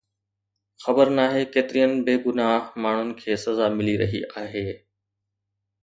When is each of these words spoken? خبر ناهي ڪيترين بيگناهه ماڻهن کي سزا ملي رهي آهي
خبر 0.83 1.09
ناهي 1.19 1.43
ڪيترين 1.57 1.93
بيگناهه 2.07 2.83
ماڻهن 2.87 3.13
کي 3.21 3.39
سزا 3.47 3.71
ملي 3.79 3.95
رهي 4.05 4.27
آهي 4.45 4.69